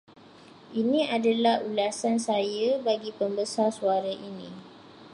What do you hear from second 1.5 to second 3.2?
ulasan saya bagi